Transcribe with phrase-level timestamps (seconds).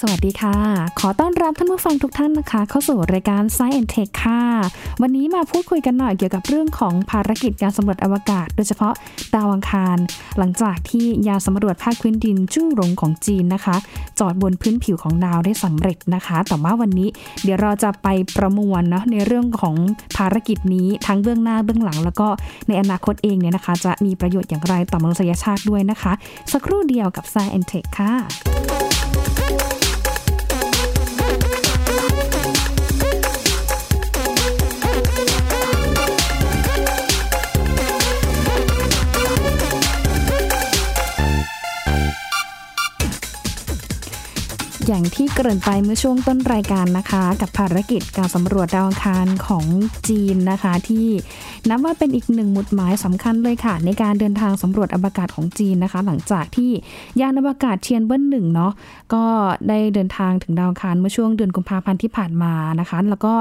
[0.00, 0.56] สวัสดีค่ะ
[1.00, 4.42] ขอต้อนรับท่านผู้ฟังทุกท่านนะคะ เข้าสู่รายการ Science and Tech ค่ะ
[5.02, 8.94] วันนี้มาพูดคุยกันหน่อยเกี่ยวกับเรื่องของภารกิจการสำรวจอวกาศ โดยเฉพาะ
[9.34, 9.96] ดาวอังคาร
[10.38, 13.76] หลังจากที่ยานสำรวจภาคพื้นดินจู้หลงของจีนนะคะ
[14.18, 17.08] จอดบนพื้นผิวของดาวได้สำเร็จนะคะ แต่ว่าวันนี้
[17.42, 19.74] เดี๋ยวเราจะไปประมวลเนาะในเรื่องของ
[20.16, 22.28] ภารกิจนี้ทั้งเบื้องหน้าเบื้องหลัง แล้วก็
[22.68, 26.12] ในอนาคตเองเนี่ยนะคะ จะมีประโยชน์อย่างไรต่อมนุษยชาติด้วยนะคะ
[26.52, 28.85] สักครู่เดียวกับ Science and Tech ค่ะ
[44.88, 49.64] อย่างที่เกริ่นไปเมื่อช่วงต้นรายการนะคะ กับภารกิจการสำรวจดาวอังคารของ
[50.08, 51.06] จีนนะคะ ที่
[51.68, 56.70] นับว่าเป็นอีกหนึ่งหมุดหมายสำคัญเลยค่ะ ในการเดินทางสำรวจอวกาศของจีนนะคะ หลังจากที่
[57.20, 58.72] ยานอวกาศเทียนเบิ้ลหนึ่งเนาะ
[59.14, 59.24] ก็
[59.68, 63.34] ได้เดินทางถึงดาวอังคารเมื่อช่วงเดือนกุมภาพันธ์ที่ผ่านมานะคะ แล้วก็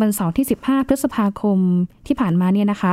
[0.00, 1.58] วันเสาร์ที่ 15 พฤษภาคม
[2.06, 2.92] ที่ผ่านมาเนี่ยนะคะ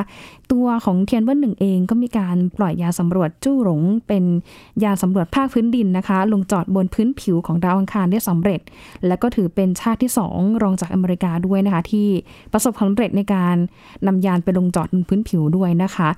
[0.52, 4.24] ตัวของเทียนเบิ้ลหนึ่งเองก็มีการปล่อยยาสำรวจจู้หลง เป็น
[4.84, 8.62] ยาสำรวจภาคพื้นดินนะคะ ลงจอดบนพื้นผิวของดาวอังคารได้สำเร็จ
[9.08, 12.08] และก็ถือเป็นชาติที่ 2 รองจากอเมริกาด้วยนะคะ ที่
[12.54, 13.56] ประสบความสำเร็จในการ
[14.08, 16.10] นำยานไปลงจอดบนพื้นผิวด้วยนะคะ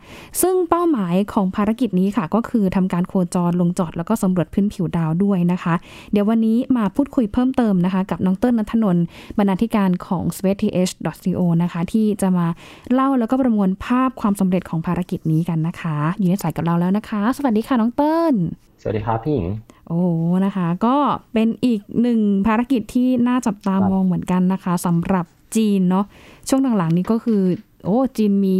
[0.42, 5.74] ซึ่งเป้าหมายของภารกิจนี้ค่ะ ก็คือทำการโคจรลงจอดแล้วก็สำรวจพื้นผิวดาวด้วยนะคะ
[6.12, 9.04] เดี๋ยววันนี้มาพูดคุยเพิ่มเติมนะคะ กับน้องเติ้ลนัทนนท์
[9.38, 12.48] บรรณาธิการของ spaceth.co นะคะที่จะมา
[12.94, 18.36] เล่าแล้วก็ประมวลภาพความสำเร็จของภารกิจนี้กันนะคะ อยู่ในสายกับเราแล้วนะคะ สวัสดีค่ะน้องเติ้ล
[18.82, 19.48] สวัสดีครับพี่หญิง
[19.88, 20.02] โอ้
[20.46, 20.96] นะคะ ก็
[21.34, 26.06] เป็นอีกหนึ่งภารกิจที่น่าจับตามองเหมือนกันนะคะสำหรับจีนเนาะ
[26.50, 27.42] ช่วงหลังๆนี้ก็คือ
[27.86, 28.58] โอ้จีนมี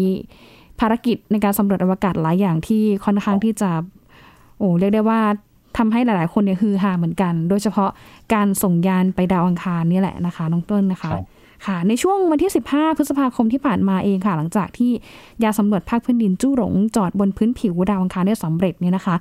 [0.80, 3.72] ภารกิจในการสำรวจอวกาศหลายอย่างที่ค่อนข้างที่จะ
[4.58, 5.22] โอ้เรียกได้ว่า
[5.78, 7.90] ทำให้หลาย ๆ คนเนี่ยฮือฮาเหมือนกัน โดยเฉพาะ
[8.34, 11.12] การส่งยานไปดาวอังคารนี่แหละนะคะ น้องต้นนะคะ
[11.66, 14.92] ค่ะ ในช่วงวันที่ 15 พฤษภาคมที่ผ่านมาเองค่ะ หลังจากที่
[15.44, 19.16] ยาสำรวจภาคพื้นดินจู้หลงจอดบนพื้นผิวดาวอังคารได้สำเร็จเนี่ยนะคะ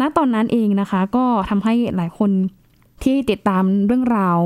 [0.00, 2.30] ณ ตอนนั้นเองนะคะ ก็ทำให้หลายคน
[3.02, 4.38] ที่ติดตามเรื่องราว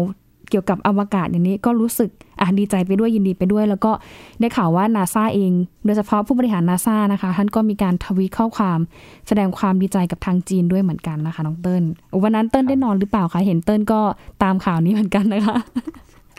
[0.51, 3.93] เกี่ยวกับอวกาศอย่างนี้ก็รู้สึกอะดีใจไปด้วยยินดีไปด้วย แล้วก็
[4.41, 5.53] ได้ข่าวว่านาซาเอง
[5.85, 8.79] โดยเฉพาะผู้บริหารนาซานะคะ ท่านก็มีการทวีตข้อความ
[9.29, 11.83] แสดงความดีใจกับทางจีนด้วยเหมือนกันนะคะน้องเติ้ล
[12.23, 14.01] วันนั้นเติ้ลได้นอนหรือเปล่าคะเห็นเติ้ลก็
[14.43, 15.59] ตามข่าวนี้เหมือนกันนะคะ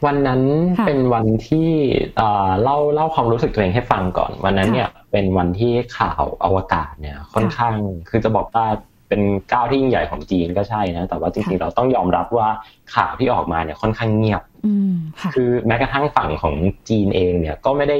[0.06, 0.41] วันนั้น
[0.78, 1.69] ค่ะเป็นวันที่
[2.17, 7.78] เอ่อเล่าเล่าความรู้สึกตัวเองให้ฟังก่อน วันนั้นค่ะเนี่ยเป็นวันที่ข่าวอวกาศเนี่ยค่อนค่ะข้าง
[8.09, 8.66] คือจะบอกว่า
[9.07, 12.47] เป็นก้าวที่ยิ่งใหญ่ของจีนก็ใช่นะแต่ว่าจริงๆค่ะเราต้องยอมรับว่า
[12.95, 16.56] ข่าวที่ออกมาเนี่ยค่อนข้างเงียบอืมค่ะคือแม้กระทั่งฝั่งของ
[16.90, 18.00] จีนเองเนี่ยก็ไม่ได้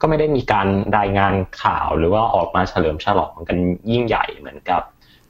[0.00, 0.66] ก็ไม่ได้มีการ
[0.98, 3.58] รายงานข่าวหรือว่าออกมาเฉลิมฉลองกัน
[3.90, 4.82] ยิ่งใหญ่เหมือนกับ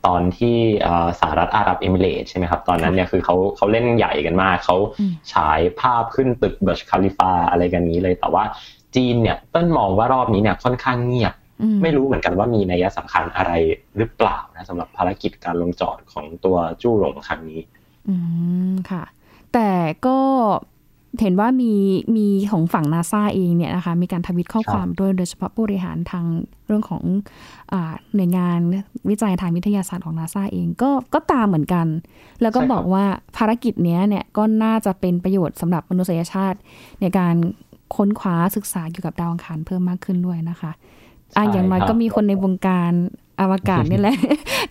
[0.06, 8.44] ตอนที่เอ่อสหรัฐอาหรับเอมิเรตส์ใช่ไหมครับ ตอนนั้นเนี่ยคือเขาเขาเล่นใหญ่กันมากเขาอืมฉายภาพขึ้นตึกเบิร์ชคาลิฟาอะไรกันนี้เลย แต่ว่า
[8.96, 13.52] จีนเนี่ยเต้นมองว่ารอบนี้เนี่ยค่อนข้างเงียบอืไม่รู้เหมือนกันว่ามีนัยสำคัญอะไร
[13.96, 17.60] หรือเปล่านะสำหรับภารกิจการลงจอดของตัวจู้หลงครั้งนี้
[18.08, 18.14] อื
[18.70, 19.04] มค่ะ
[19.54, 19.70] แต่
[20.06, 20.18] ก็
[21.18, 21.72] เห็นว่ามี
[22.16, 26.24] มีของฝั่งนาซาเองเนี่ยนะคะมีการทวิตข้อครับความด้วยโดยเฉพาะผู้บริหารทาง
[26.66, 27.02] เรื่องของ
[27.72, 28.58] อาหน่วยงาน
[29.08, 31.86] วิจัยทางวิทยาศาสตร์ของนาซาเองก็ก็ตามเหมือนกัน
[32.42, 33.04] แล้วก็บอกว่า
[33.36, 36.58] ภารกิจเนี้ยเนี่ยก็น่าจะเป็นประโยชน์สำหรับมนุษยชาติ
[37.00, 37.34] ในการ
[37.96, 40.70] ค้นคว้าศึกษาเกี่ยวกับดาวอังคารเพิ่มมากขึ้นด้วยนะคะ
[41.36, 42.92] อะใช่อย่างน้อยครับก็มีคนในวงการ
[43.40, 44.16] อวกาศนี่แหละ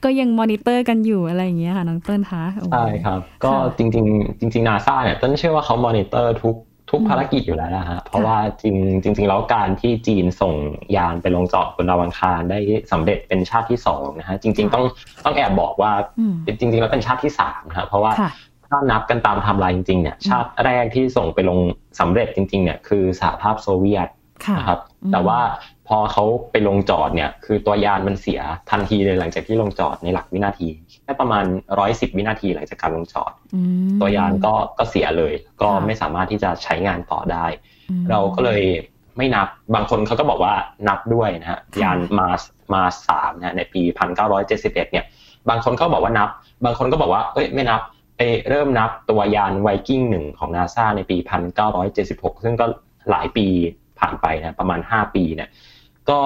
[0.03, 6.56] ก็ยังมอนิเตอร์กันอยู่อะไรอย่างเงี้ยค่ะน้องเติ้ลคะโอ้โหใช่ครับ ก็ค่ะจริง ๆ จริงๆนาซาเนี่ยเติ้ลเชื่อว่าเขามอนิเตอร์ทุก
[6.91, 10.53] ทุกอืมภารกิจอยู่แล้วนะฮะ เพราะว่าจริงจริง ๆ แล้วการที่จีนส่ง
[10.96, 12.59] ยานไปลงจอดบนดาวอังคารได้
[12.91, 14.84] สำเร็จเป็นชาติที่สองนะฮะจริง ๆ ต้อง
[15.25, 18.31] ต้องแอบบอกว่าอืมจริง ๆ แล้วเป็นชาติที่สามนะฮะเพราะว่าค่ะ
[18.69, 21.59] ถ้านับกันตามไทม์ไลน์จริงๆเนี่ยชาติแรกที่ส่งไปลง
[22.00, 24.08] สำเร็จจริง ๆ เนี่ยคือสหภาพโซเวียต
[24.46, 25.40] ค่ะนะครับอืม แต่ว่า
[25.88, 28.40] พอเขาไปลงจอดเนี่ย คือตัวยานมันเสีย
[28.72, 30.68] ทันทีเลยหลังจากที่ลงจอดในหลักวินาที
[31.04, 31.46] แค่ประมาณ
[31.80, 37.46] ร้อยสิบวินาทีหลังจากการลงจอดอืมตัวยานก็ก็เสียเลย ก็ค่ะไม่สามารถที่จะใช้งานต่อได้
[37.90, 38.64] อืมเราก็เลย
[39.18, 40.53] ไม่นับบางคนเขาก็บอกว่า
[40.88, 42.41] นับด้วยนะฮะค่ะยานมาร์ส
[42.73, 45.06] มาร์สามนะฮะในปีพันเก้าร้อยเจ็ดสิบเอ็ดเนี่ย
[45.50, 46.29] บางคนก็บอกว่านับ
[46.66, 47.82] บางคนก็บอกว่าเอ้ยไม่นับ
[48.18, 52.66] ไปเริ่มนับตัวยานไวกิ้งหนึ่งของนาซาในปีพันเก้าร้อยเจ็ดสิบหกซึ่งก็
[53.12, 53.47] หลายปี
[53.99, 55.49] ผ่านไปนะประมาณห้าปีเนี่ย
[56.09, 56.19] ก็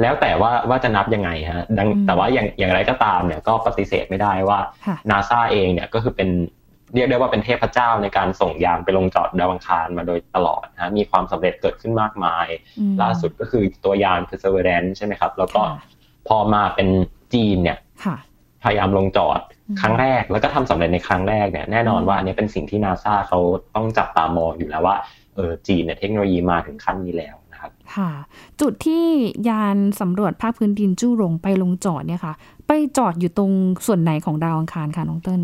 [0.00, 6.30] แล้วแต่ว่าว่าจะนับยังไงฮะดังอืมแต่ว่าอย่างอย่างไรก็ตามเนี่ยก็ปฏิเสธไม่ได้ว่าค่ะนาซาเองเนี่ยก็คือเป็น
[6.94, 12.46] เรียกได้ว่าเป็นเทพเจ้าในการส่งยานไปลงจอดดาวอังคารมาโดยตลอดนะมีความสำเร็จเกิดขึ้นมากมาย
[12.78, 15.86] อืมล่าสุดก็คือตัวยาน Perseverance ใช่ไหมครับ แล้วก็ค่ะ
[16.28, 16.88] พอมาเป็น
[17.34, 18.16] จีนเนี่ยค่ะ
[18.62, 19.40] พยายามลงจอด
[19.80, 23.38] ครั้งแรกแล้วก็ทำสำเร็จในครั้งแรกเนี่ยแน่นอนว่าอันนี้เป็นสิ่งที่นาซาเขา
[23.74, 28.10] ต้องจับตามองอยู่แล้วว่าเออจีนเนี่ยเทคโนโลยีมาถึงขั้นนี้แล้วนะครับค่ะ
[28.60, 29.04] จุดที่
[29.48, 32.34] ยานสำรวจภาคพื้นดินจู้หลงไปลงจอดเนี่ยค่ะ
[32.66, 33.52] ไปจอดอยู่ตรง
[33.86, 35.42] ส่วนไหนของดาวอังคารคะน้องเติ้ล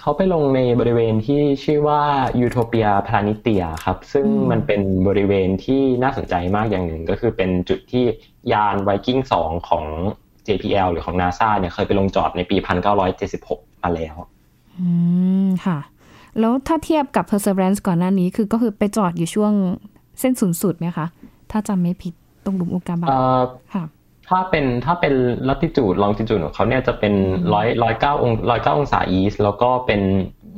[0.00, 2.00] เขาไปลงในบริเวณที่ชื่อว่า
[2.40, 8.04] ยูโทเปียพลานิเตียครับ ซึ่งมันเป็นบริเวณที่น่าสนใจมากอย่างหนึ่ง ก็คือเป็นจุดที่
[8.52, 9.84] ยานไวกิ้ง2ของ
[10.46, 12.56] JPL หรือของ NASA เนี่ยเคยไปลงจอดในปี
[13.20, 14.14] 1976 มาแล้ว
[14.80, 14.88] อื
[15.46, 15.78] ม ค่ะ
[16.40, 19.52] แล้วถ้าเทียบกับ Perseverance ก่อนหน้านี้คือก็คือไปจอดอยู่ช่วง
[20.20, 21.06] เส้นศูนย์สุดไหมคะ
[21.50, 22.14] ถ้าจำไม่ผิด
[22.44, 23.08] ตรงหลุมอุกกาบาต
[23.74, 23.84] ค่ะ
[24.28, 25.14] ถ้าเป็นถ้าเป็น
[25.48, 27.14] ลัติจูดลองจิจูดของเขาเนี่ยจะเป็น
[27.54, 30.00] ร้อยร้อยเก้าองร้อยเก้าองศาอีสแล้วก็เป็น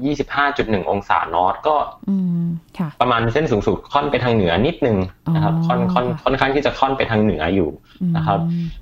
[0.05, 1.77] ยี่สิบห้าจุดหนึ่งองศานอตก็
[2.09, 2.44] อืม
[2.79, 4.97] ค่ะประมาณเส้นสูงสุดค่อนไปทางเหนือนิดนึง
[5.35, 7.71] นะครับค่อนค่อนค่อนข้างที่จะค่อนไปทางเหนืออยู่
[8.17, 8.39] นะครับ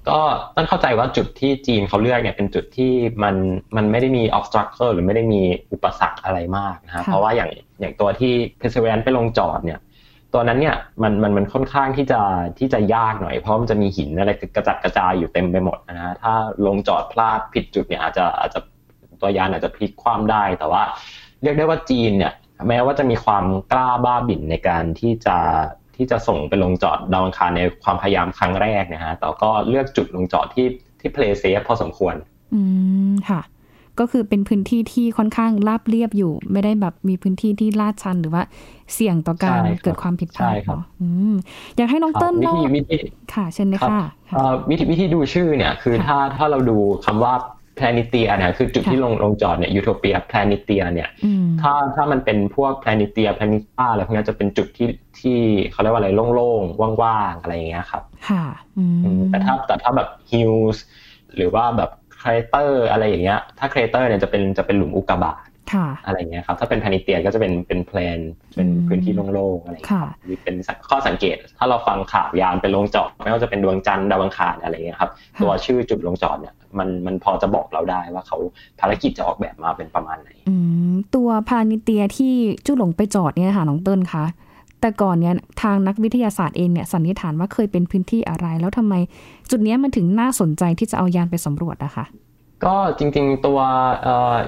[0.09, 0.19] ก็
[0.57, 2.93] ต้องเข้าใจว่าจุดที่จีนเขาเลือกเนี่ยเป็นจุดที่
[3.23, 3.35] มัน
[3.77, 5.43] มันไม่ได้มี obstacle หรือไม่ได้มี
[5.73, 9.81] อุปสรรคอะไรมากนะฮะเพราะว่าอย่างอย่างตัวที่ perseverance ไปลงจอดเนี่ย
[10.35, 12.21] ตัวนั้นเนี่ยมันมันมันค่อนข้างที่จะ
[12.59, 16.35] ที่จะยากหน่อยเพราะมันจะมีหินอะไรกระจัดกระจายอยู่เต็มไปหมดนะฮะถ้า
[16.67, 18.61] ลงจอดพลาดผิดจุดเนี่ยอาจจะอาจจะ
[19.21, 20.83] ตัวยานอาจจะพลิกคว่ำได้ แต่ว่า
[21.43, 22.33] เรียกได้ว่าจีนเนี่ย
[22.69, 25.37] แม้ว่าจะมีความกล้าบ้าบิ่นในการที่จะ
[25.97, 30.67] ที่จะส่งไปลงจอดดาวอังคารในความพยายามครั้งแรกนะฮะแต่ก็เลือกจุดลงจอดที่
[31.01, 32.15] ที่ play safe พอสมควร
[32.55, 32.61] อื
[33.11, 33.43] มค่ะ
[33.99, 38.43] ก็คือเป็นพื้นที่ที่ค่อนข้างราบเรียบอยู่ ไม่ได้แบบมีพื้นที่ที่ลาดชันหรือว่า
[38.95, 40.85] เสี่ยงต่อการเกิดความผิดพลาดเนาะ
[41.77, 42.99] อยากให้น้องเติ้ลวิธีวิธี
[43.35, 44.01] ค่ะเช่นเลยค่ะ
[44.71, 47.35] วิธีวิธีดูชื่อเนี่ย คือถ้าถ้าเราดูคำว่า
[47.81, 51.09] Planitia เนี่ยคือจุดที่ลงลงจอดเนี่ย Utopia Planitia เนี่ย
[51.61, 54.89] ถ้าถ้ามันเป็นพวก Planitia Planita อะไรพวกนี้จะเป็นจุดที่
[55.21, 55.39] ที่
[55.73, 58.45] เขาเรียกว่าอะไรโล่งๆว่างๆอะไรอย่างเงี้ยครับ ค่ะ
[59.31, 60.83] แต่ถ้าแต่ถ้าแบบ hills
[61.37, 65.43] หรือว่าแบบ crater อะไรอย่างเงี้ย ถ้า crater เนี่ยจะเป็นจะเป็นหลุมอุกกาบาต
[66.07, 68.19] อะไรเงี้ยครับ ถ้าเป็น Planitia ก็จะเป็นเป็น plain
[68.57, 70.55] เป็นพื้นที่โล่งๆอะไรเงี้ยมีเป็น
[70.89, 75.11] ข้อสังเกต ถ้าเราฟังข่าวยานเป็นลงจอดไม่ว่าจะเป็นดวงจันทร์ดาวอังคารอะไรเงี้ยครับ
[75.43, 78.39] ตัวชื่อจุดลงจอดเนี่ย มันมันพอจะบอกเราได้ว่าเขา
[78.81, 80.31] ภารกิจจะออกแบบมาเป็นประมาณไหน
[81.15, 82.35] ตัวพานิเตียที่
[82.67, 84.25] จุดหลงไปจอดเนี่ยค่ะน้องเติ้ลคะ
[84.81, 88.95] แต่ก่อนเนี่ยทางนักวิทยาศาสตร์เองเนี่ยสันนิษฐานว่าเคยเป็นพื้นที่อะไร แล้วทำไม
[89.51, 92.05] จุดนี้มันถึงน่าสนใจที่จะเอายานไปสำรวจอะคะ
[92.65, 93.59] ก็จริงๆตัว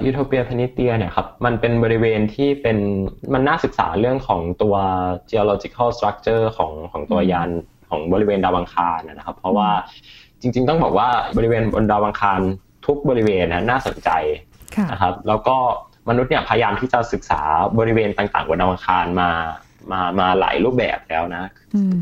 [0.05, 2.77] ยูโทเปียพนิเตียเนี่ยครับมันเป็นบริเวณที่เป็น
[3.33, 4.75] มันน่าศึกษาเรื่องของตัว
[5.31, 7.49] geological structure ของของตัวยาน
[7.89, 9.69] ของบริเวณดาวังคารนะครับ เพราะว่า
[10.43, 12.41] จริง ๆ ต้องบอกว่าบริเวณบนดาวังคาร
[12.85, 14.09] ทุกบริเวณนะน่าสนใจ
[14.91, 15.57] นะครับแล้วก็
[16.09, 17.41] มนุษย์เนี่ยพยายามที่จะศึกษา
[17.79, 19.29] บริเวณต่างๆบนดาวังคารมา
[19.91, 21.43] มามาหลายรูปแบบแล้วนะ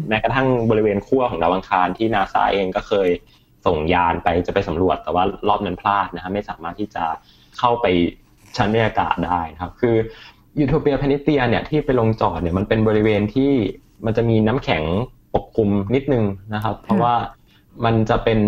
[0.07, 3.09] แม้กระทั่งบริเวณขั้วของดาวังคารที่นาซาเองก็เคย
[3.65, 7.03] ส่งยานไปจะไปสำรวจ แต่ว่ารอบนั้นพลาดนะฮะไม่สามารถที่จะ
[7.57, 7.85] เข้าไป
[8.57, 9.95] ชั้นบรรยากาศได้นะครับ คือ
[10.59, 13.51] ยูโทเปียพนิเตียเนี่ยที่ไปลงจอดเนี่ยมันเป็นบริเวณที่
[14.05, 14.83] มันจะมีน้ำแข็ง
[15.35, 16.23] ปกคลุมนิดนึง
[16.53, 17.13] นะครับ เพราะว่า
[17.85, 18.39] มันจะเป็น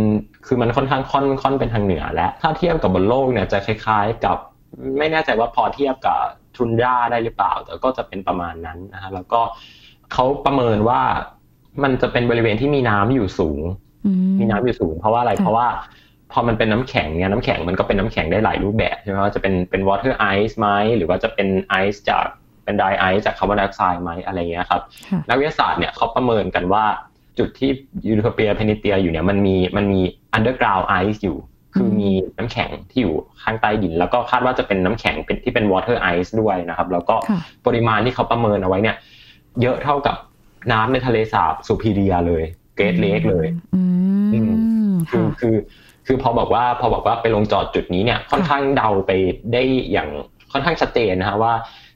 [0.48, 4.38] คือมันค่อนข้างค่อนค่อนเป็นทางเหนือและถ้าเทียบกับบนโลกเนี่ยจะคล้ายๆกับ
[4.98, 6.20] ไม่แน่ใจว่าพอเทียบกับ
[6.58, 9.42] ทุนย่าได้หรือเปล่า แต่ก็จะเป็นประมาณนั้นนะฮะแล้วก็
[10.14, 11.02] เขาประเมินว่า
[11.84, 13.62] มันจะเป็นบริเวณที่มีน้ำอยู่สูง
[14.40, 15.68] มีน้ำอยู่สูง เพราะว่าอะไรเพราะว่า
[16.32, 20.68] พอมันเป็นน้ำแข็งเนี่ยน้ำแข็งมันก็เป็นน้ำแข็งได้หลายรูปแบบใช่ไหมว่าจะเป็นเป็น water ice ไหม
[20.98, 22.26] หรือว่าจะเป็นไอซ์จาก
[22.64, 24.82] เป็นไดไอซ์จากคาร์บอนไดออกไซด์ไหมอะไรเงี้ยครับ
[25.30, 26.86] นักวิทยาศาสตร์เนี่ยเขาประเมินกันว่า
[27.40, 27.70] จุดที่
[28.08, 30.02] Utopia Planitia อยู่เนี่ยมันมีมันมี
[30.38, 31.38] underground ice อยู่
[31.76, 37.16] คือมีน้ำแข็งที่อยู่ข้างใต้ดิน แล้วก็คาดว่าจะเป็นน้ำแข็งเป็นที่เป็น water ice ด้วยนะครับ แล้วก็
[37.66, 38.96] ปริมาณที่เขาประเมินเอาไว้เนี่ย
[39.62, 40.18] เยอะเท่ากับ
[40.72, 42.44] น้ำในทะเลสาบ Superior เลย
[42.76, 43.48] Great Lakes เลย
[45.10, 45.56] คือคือ
[46.08, 49.12] คือพอบอกว่าพอบอกว่าไปลงจอดจุดนี้เนี่ยค่อนข้างเดาไป
[49.54, 50.10] ได้อย่าง
[50.52, 51.54] ค่อนข้างชัดเจนนะฮะว่า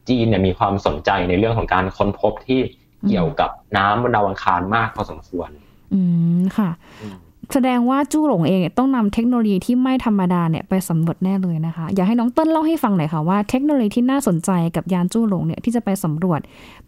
[0.10, 2.60] จีนเนี่ยมีความสนใจในเรื่องของการค้นพบที่
[3.08, 5.50] เกี่ยวกับน้ำบนดาวอังคารมากพอสมควร
[5.94, 6.02] อื
[6.40, 6.70] มค่ะ
[7.54, 16.40] แสดงว่าจู้หลงเองต้องนำเทคโนโลยีที่ไม่ธรรมดาเนี่ยไปสำรวจแน่เลยนะคะ อยากให้น้องเติ้ลเล่าให้ฟังหน่อยค่ะว่าเทคโนโลยีที่น่าสนใจกับยานจู้หลงเนี่ยที่จะไปสำรวจ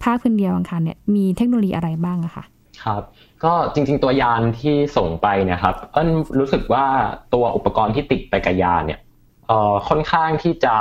[0.03, 2.43] ภาคพื้นเดียวอังคารเนี่ยมีเทคโนโลยีอะไรบ้างอะคะ
[2.83, 3.01] ครับ
[3.43, 6.85] ก็จริงๆตัวยานที่ส่งไปเนี่ยครับเติ้ลรู้สึกว่า
[7.33, 8.99] ตัวอุปกรณ์ที่ติดไปกับยานเนี่ย
[9.47, 10.75] เอ่อค่อนข้างที่จะ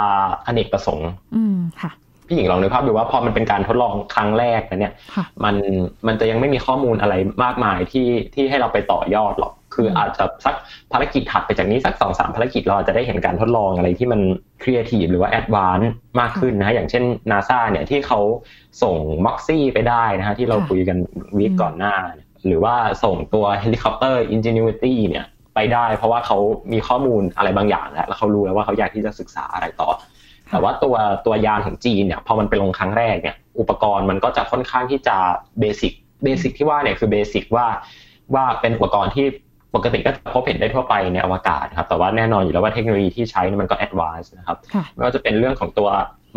[0.47, 1.91] อเนกประสงค์ อืมค่ะ
[2.29, 4.95] พี่หญิงลองนึกภาพดูว่าพอมันเป็นการทดลองครั้งแรกนะเนี่ย
[5.45, 5.57] มัน
[6.07, 10.55] มันจะยังไม่มีข้อมูลอะไรมากมายที่ที่ให้เราไปต่อยอดหรอก คืออาจจะสัก
[10.93, 14.21] ภารกิจถัดไปจากนี้สักสองสามภารกิจเราจะได้เห็นการทดลองอะไรที่มัน
[14.63, 18.21] ครีเอทีฟหรือว่า advance มากขึ้นนะอย่างเช่นนาซาเนี่ยที่เขา
[18.83, 20.99] ส่ง MOXIE ไปได้นะฮะที่เราคุยกัน
[21.39, 21.95] week ก่อนหน้า
[22.47, 26.39] หรือว่าส่งตัวเฮลิคอปเตอร์ Ingenuity เนี่ยไปไปได้ เพราะว่าเขา
[26.73, 29.89] มีข้อมูลอะไรบางอย่างแล้วแล้วเขารู้แล้วว่าเขาอยากที่จะศึกษาอะไรต่อ
[30.51, 35.17] แต่ว่าตัวตัวยานของจีนเนี่ยพอมันไปลงครั้งแรกเนี่ยอุปกรณ์มันก็จะค่อนข้างที่จะ
[35.61, 35.93] basic
[36.25, 37.67] basic ที่ว่าเนี่ยคือ basic ว่า
[38.35, 39.27] ว่าเป็นอุปกรณ์ที่
[39.75, 44.57] ปกติก็พบเห็นได้ทั่วไปในอวกาศครับแต่ว่าแน่นอนอยู่แล้วว่าเทคโนโลยีที่ใช้มันก็ advance นะครับ
[44.95, 45.89] ไม่ว่าจะเป็นเรื่องของตัว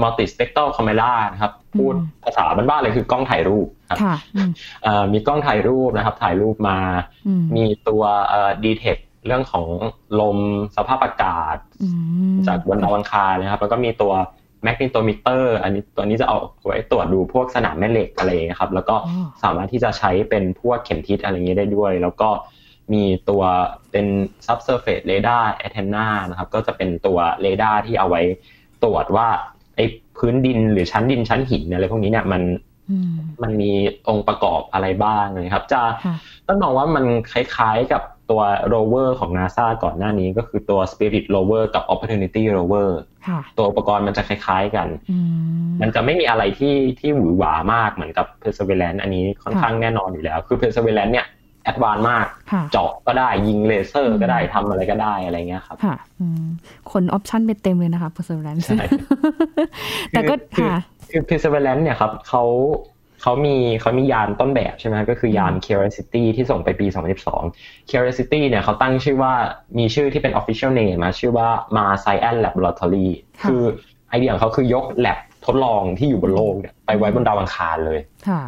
[0.02, 4.00] multi spectral camera นะครับพูดภาษาบ้านๆเลยคือกล้องถ่ายรูปครับ
[5.14, 6.78] มีกล้องถ่ายรูปนะครับถ่ายรูปมา
[7.56, 8.02] มีตัว
[8.66, 9.68] detect เรื่องของ
[10.20, 10.38] ลม
[10.76, 11.58] สภาพอากาศ
[12.48, 14.14] จากบนดาวอังคารนะครับ แล้วก็มีตัว
[14.64, 18.96] magnetometer อันนี้ตัวนี้จะเอาไว้ตรวจดูพวกสนามแม่เหล็กอะไรครับ แล้วก็
[19.44, 22.30] สามารถที่จะใช้เป็นพวกเข็มทิศอะไรเงี้ยได้ด้วย แล้วก็
[22.94, 23.44] มีตัว
[23.92, 24.06] เป็น
[24.46, 28.22] subsurface radar antenna นะครับ ก็จะเป็นตัวเรดาร์ที่เอาไว้
[28.84, 29.28] ตรวจว่า
[29.76, 29.86] ไอ้
[30.18, 32.42] พื้นดินหรือชั้นดินชั้นหินอะไรพวกนี้เนี่ยมัน
[33.44, 33.72] มันมี
[34.10, 35.82] องค์ประกอบอะไรบ้างนะครับ จะ
[36.48, 38.02] ต้องมองว่ามันคล้ายๆกับ
[38.32, 42.90] ตัวโรเวอร์ของ NASA ก่อนหน้านี้ก็คือตัว Spirit rover กับ Opportunity rover
[43.58, 44.88] ตัวอุปกรณ์มันจะคล้ายๆกัน
[45.82, 51.28] มันจะไม่มีอะไรที่ที่หวือหวามากเหมือนกับ Perseverance อันนี้ค่อนข้างแน่นอนอยู่แล้ว คือ Perseverance เนี่ย
[51.64, 52.26] advance มาก
[52.72, 55.96] เจาะก็ได้ยิงเลเซอร์ก็ได้ทำอะไรก็ได้อะไรเงี้ยครับค่ะ
[56.92, 58.66] ขน option ไปเต็มเลยนะคะ Perseverance
[60.12, 60.76] แต่ก็ค่ะ
[61.12, 62.44] คือ Perseverance เนี่ยครับเขา
[63.22, 66.88] เขามีเขามียานต้นแบบใช่ไหมก็คือยาน Curiosity ที่ส่งไปปี
[67.38, 69.34] 2012 Curiosity เนี่ยเขาตั้งชื่อว่า
[69.78, 73.10] มีชื่อที่เป็น official name มาชื่อว่า Mars Science Laboratory
[73.50, 73.64] คือ
[74.10, 78.00] ไอเดียของเขาคือยกแลบทดลองที่อยู่บนโลกเนี่ยไปไว้บนดาวอังคารเลย
[78.30, 78.42] ค่ะ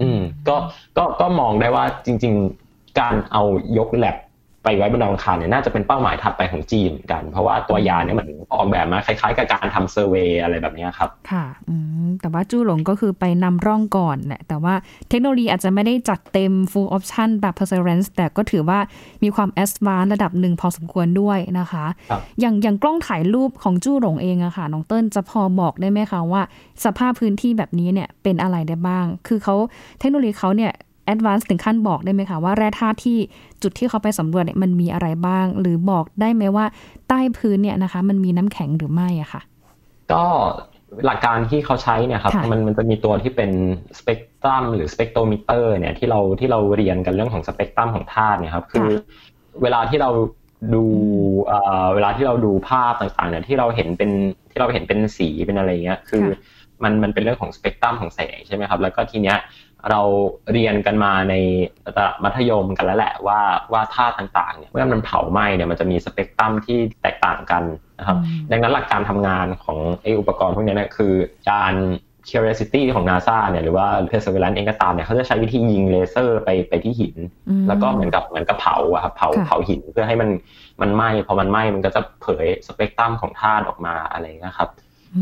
[0.00, 0.56] อืมก็
[0.96, 2.34] ก็ก็มองได้ว่าจริง
[2.66, 3.42] ๆ การเอา
[3.78, 4.16] ยกแลบ
[4.64, 11.74] ไปไว้บนดาวอังคารเนี่ยน่าจะเป็นเป้าหมายถัดไปของจีนกัน เพราะว่าตัวยานเนี่ยมันออกแบบมาคล้ายๆ กับการทำเซอร์เวยอะไรแบบนี้ครับ ค่ะอื
[12.06, 14.74] มแต่ว่าจูหลงก็คือไปนำร่องก่อนแหละแต่ว่า
[15.08, 18.78] เทคโนโลยีอาจจะไม่ได้จัดเต็ม full option แบบ perseverance แต่ก็ถือว่า
[19.22, 21.84] มีความ advanced ระดับหนึ่งพอสมควรด้วยนะคะ
[22.40, 26.42] อย่างอย่างกล้องถ่ายรูปของจูหลงเองอะค่ะน้องเติ้ลจะพอบอกได้ไหมคะว่า
[26.84, 29.54] สภาพพื้นที่แบบนี้เนี่ยเป็นอะไรได้บ้าง คือเขา
[29.98, 30.72] เทคโนโลยีเขาเนี่ย
[31.10, 33.18] advance ถึงขั้นบอกได้ไหมคะว่าแร่ธาตุที่
[33.62, 36.64] จุดที่เขาไปสำรวจเนี่ยมันมีอะไรบ้าง หรือบอกได้ไหมว่า
[37.08, 39.42] ใต้พื้นเนี่ยนะคะ มันมีน้ำแข็งหรือไม่อะคะ่ะ
[40.12, 40.24] ก็
[41.06, 43.50] หลักการที่เขาใช้เนี่ยครับมันมันจะมีตัวที่เป็น
[43.98, 48.88] สเปกตรัมหรือ spectrometer เนี่ยที่เราที่เราเรียนกันเรื่องของสเปกตรัมของธาตุเนี่ยครับคือ
[49.62, 50.10] เวลาที่เรา
[50.74, 50.84] ดู
[51.94, 54.10] เวลาที่เราดูภาพต่างๆเนี่ยที่เราเห็นเป็น
[54.50, 56.24] ที่เราเห็นเป็นสีเป็นอะไรเงี้ยคือ
[56.82, 59.36] มันมันเป็นเรื่องของสเปกตรัมของแสงใช่ไหมครับ แล้วก็ทีเนี้ย
[59.90, 60.00] เรา
[60.52, 61.34] เรียนกันมาใน
[61.86, 63.40] ระดับมัธยมกันแล้วแหละว่า
[63.72, 67.62] ว่าธาตุต่างๆเนี่ยเมื่อมันเผาไหม้เนี่ยมันจะมีสเปกตรัมที่แตกต่างกัน
[67.98, 68.16] นะครับ
[68.50, 71.14] ดังนั้นหลักการทำงานของไออุปกรณ์พวกนี้เนี่ยคือ
[71.50, 71.74] การ
[72.28, 77.16] Curiosity ของ NASA เนี่ยหรือว่า Perseverance เองก็ตามเนี่ยเขาจะใช้วิธียิงเลเซอร์ไปไปที่หิน
[77.68, 80.30] แล้วก็เหมือนกับเหมือนกับเผาอะครับเผาเผาหินเพื่อให้มัน
[80.80, 84.68] มันไหม้พอมันไหม้มันก็จะเผยสเปกตรัมของธาตุออกมาอะไรนะครับ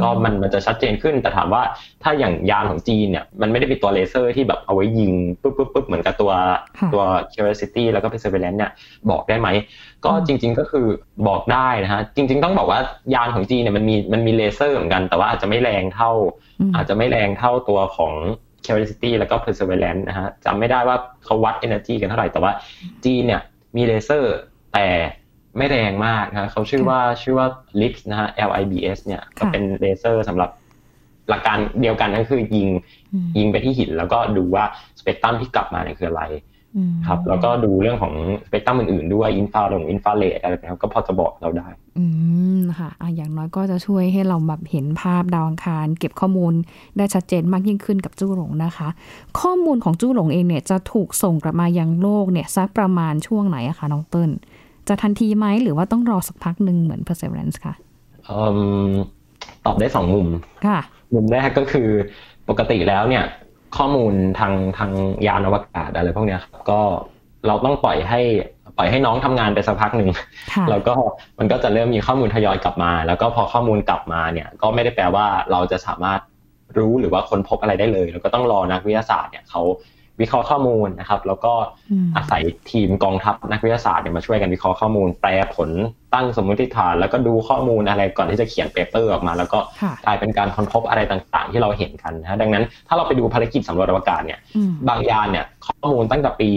[0.01, 1.63] ก็มันมันจะชัดเจนขึ้น แต่ถามว่า
[2.03, 6.33] ถ้าอย่างยานของจีนเนี่ยมันไม่ได้เป็นตัวเลเซอร์ที่แบบเอาไว้ยิงปุ๊บปุ๊บปุ๊บเหมือนกับตัว
[6.93, 7.03] ตัว
[7.33, 8.71] Curiosity แล้วก็ Perseverance เนี่ย
[9.11, 9.49] บอกได้ไหม
[10.05, 10.87] ก็จริง ๆก็คือ
[11.29, 12.81] บอกได้นะฮะจริง ๆ ต้องบอกว่า
[13.15, 16.11] ยานของจีนเนี่ยมันมีมันมีเลเซอร์เหมือนกัน แต่ว่าอาจจะไม่แรงเท่า
[16.75, 18.13] อาจจะไม่แรงเท่าตัวของ
[18.65, 22.53] Curiosity แล้วก็ Perseverance นะฮะจำไม่ได้ว่าเขาวัด energy กันเท่าไหร่แต่ว่า
[23.05, 23.43] จีนเนี่ย
[23.77, 24.35] มีเลเซอร์
[24.75, 24.87] แต่
[25.57, 27.47] ไม่แรงมากนะเขาชื่อว่าชื่อว่า
[27.81, 30.51] LIBS นะฮะ L I B S เนี่ยก็เป็นเลเซอร์สำหรับ
[31.29, 32.69] หลักการเดียวกันก็คือยิง
[33.39, 34.65] ยิงไปที่หิน แล้วก็ดูว่า
[34.99, 36.25] สเปกตรัมที่กลับมาเนี่ยคืออะไร
[37.07, 38.15] ครับแล้วก็ดูเรื่องของ
[38.47, 42.05] สเปกตรัมอื่นๆด้วย infra หรืออินฟราเรดอะไรแบบนี้ก็พอจะบอกเราได้ อื
[42.59, 46.53] มค่ะอะอย่างน้อยก็จะช่วยให้เราแบบเห็นภาพดาวอังคาร เก็บข้อมูล
[46.97, 48.89] ได้ชัดเจนมากยิ่งขึ้นกับจู้หลงนะคะ
[49.41, 54.31] ข้อมูลของจู้หลงเองเนี่ยจะถูกส่งกลับมายังโลกเนี่ยสักประมาณช่วงไหนอะคะน้องเติ้ล
[54.89, 57.75] จะทันทีไหมหรือว่าต้องรอสักพักหนึ่งเหมือน perseverance ค่ะ
[59.67, 60.29] ตอบได้สองมุม
[60.67, 60.81] ค่ะ
[61.15, 61.89] มุมแรกก็คือ
[62.49, 63.25] ปกติแล้วเนี่ย
[63.77, 64.91] ข้อมูลทางทาง
[65.27, 66.81] ยานอวกาศอะไรพวกนี้ครับก็
[67.47, 68.21] เราต้องปล่อยให้
[68.77, 70.11] ปล่อยให้น้องทำงานไปสักพักหนึ่ง
[70.71, 70.95] แล้วก็
[71.39, 76.21] มันก็จะเริ่มมีข้อมูลทยอยกลับมา แล้วก็พอข้อมูลกลับมาเนี่ย ก็ไม่ได้แปลว่าเราจะสามารถ
[76.79, 79.63] รู้หรือว่าค้นพบอะไรได้เลย แล้วก็ต้องรอนักวิทยาศาสตร์เนี่ยเขา
[80.21, 81.53] วิเคราะห์ข้อมูลนะครับ แล้วก็
[82.17, 85.71] อาศัยทีมกองทัพนักวิทยาศาสตร์เนี่ยมาช่วยกันวิเคราะห์ข้อมูล แปลผล
[86.15, 89.59] ตั้งสมมติฐาน แล้วก็ดูข้อมูลอะไรก่อนที่จะเขียน paper ออกมา แล้วก็
[90.05, 94.39] กลายเป็นการค้นพบอะไรต่างๆ ที่เราเห็นกันนะดังนั้นถ้าเราไปดูภารกิจสำรวจอวกาศเนี่ย
[94.89, 96.51] บางยานเนี่ยข้อมูลตั้งแต่ปี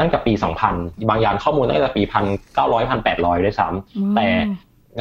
[0.00, 0.32] ตั้งแต่ปี
[0.70, 2.02] 2000 บางยานข้อมูลตั้งแต่ปี
[2.44, 4.26] 1900 1800 ด้วยซ้ำแต่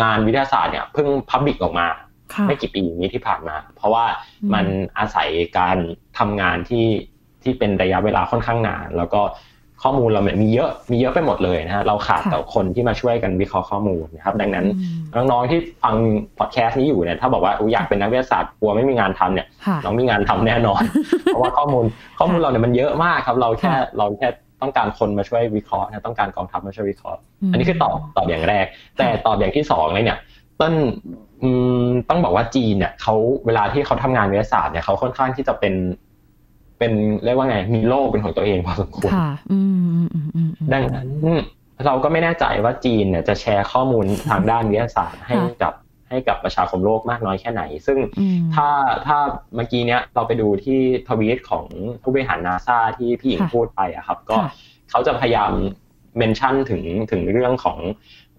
[0.02, 1.88] งานวิทยาศาสตร์เนี่ยเพิ่งพับบิกออกมา
[2.48, 4.06] ไม่กี่ปีนี้ที่ผ่านมา เพราะว่า
[4.54, 4.66] มัน
[4.98, 5.78] อาศัยการ
[6.18, 6.86] ทำงานที่
[7.46, 9.22] ที่เป็นระยะเวลาค่อนข้างนาน แล้วก็
[9.84, 14.66] ข้อมูลเราเนี่ยมีเยอะมีเยอะไปหมดเลยนะฮะเราขาดแต่คนที่มาช่วยกันวิเคราะห์ข้อมูลนะครับดังนั้น
[15.16, 15.96] น้องๆที่ฟัง
[16.38, 19.48] พอดแคสต์นี้อยู่เนี่ยถ้าบอกว่าอยากเป็นนักวิทยาศาสตร์กลัวไม่มีงานทำเนี่ย
[19.84, 20.82] น้องมีงานทำแน่นอน
[21.26, 21.86] เพราะว่าข้อมูล
[22.20, 24.30] ข้อมูลเราเนี่ยมันเยอะมากครับเราแค่เราแค่
[24.62, 27.20] ต้องการคนมาช่วยวิเคราะห์นะต้องการกองทัพมาช่วยวิเคราะห์
[27.52, 28.66] อันนี้คือตอบตอบอย่างแรก
[28.98, 30.18] แต่ตอบอย่างที่สองเลยเนี่ย
[30.62, 30.74] ต้น
[32.10, 35.74] ต้องบอกว่าจีนเนี่ยเขาเวลาที่เขาทำงานวิทยาศาสตร์เนี่ยเขาค่อนข้างที่จะเป็น
[36.86, 39.12] เป็นเรียกว่าไงมีโลกเป็นของตัวเองพอสมควร
[40.74, 41.10] ดังนั้น
[41.86, 45.74] เราก็ไม่แน่ใจว่าจีนเนี่ยจะแชร์ข้อมูลทางด้านวิทยาศาสตร์ให้กับ
[46.10, 47.98] ให้กับประชาคมโลกมากน้อยแค่ไหน ซึ่ง
[48.56, 48.68] ถ้า
[49.06, 49.18] ถ้า
[49.56, 51.66] เมื่อกี้เนี้ยเราไปดูที่ทวีตของ
[52.02, 54.38] ผู้บริหารนาซาที่พี่หญิงพูดไปอะครับ ก็
[54.90, 55.52] เขาจะพยายาม
[56.18, 57.78] เมนชั่นถึงถึงเรื่องของ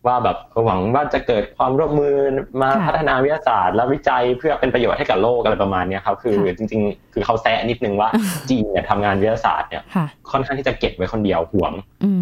[0.06, 2.14] ว่าแบบหวังว่าจะเกิดความร่วมมือ
[2.62, 8.08] มาพัฒนาวิทยาศาสตร์ และวิจัยเพื่อเป็นประโยชน์ให้กับโลกอะไรประมาณนี้ครับคือจริง ๆ คือเขาแซะนิดนึงว่า
[8.50, 9.82] จีนเนี่ยทำงานวิทยาศาสตร์เนี่ย
[10.30, 11.72] ค่อนข้างที่จะเก็บไว้คนเดียวห่วง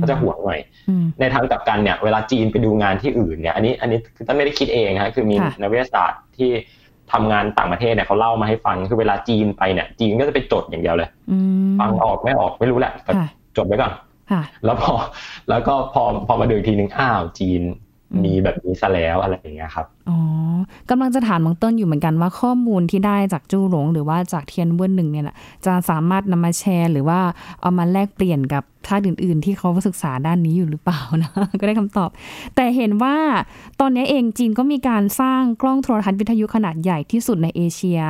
[0.00, 0.61] ก็จะห่วงหน่อย
[1.21, 6.50] ในทางกลับกันเนี่ยเวลาจีนไปดูงานที่อื่นเนี่ยอันนี้อันนี้คือต้นไม่ได้คิดเองครับคือมีนักวิทยาศาสตร์ที่
[7.12, 11.09] ทำงานต่างประเทศเนี่ยเขาเล่ามาให้ฟังคือเวลาจีนไปเนี่ยจีนก็จะไปจดอย่างเดียวเลย
[11.81, 12.93] ฟังออกไม่ออกไม่รู้แหละ
[13.57, 13.93] จดไว้ก่อน
[14.64, 14.95] แล้วพอ
[15.49, 17.62] แล้วก็พอพอมาดูทีนึงอ้าวจีน
[18.25, 20.19] มีแบบนี้ซะแล้วอะไรอย่างเงี้ยครับ อ๋อ
[20.90, 25.25] กำลังจะถามมองต้นอยู่เหมือนกันว่าข้อมูลที่ได้จากจูหลง หรือว่าจากเทียนเวินหนึ่งเนี่ย
[25.66, 27.21] จะสามารถนำมาแชร์ หรือว่า
[27.61, 32.11] เอามาแลกเปลี่ยนกับ ชาติอื่น ๆ ที่เขาศึกษาด้านนี้อยู่หรือเปล่านะ ก็ได้คำตอบ
[32.57, 33.17] แต่เห็นว่า
[33.81, 38.00] ตอนนี้เองจีนก็มีการสร้างกล้องโทรทัศน์วิทยุขนาดใหญ่ที่สุดในเอเชีย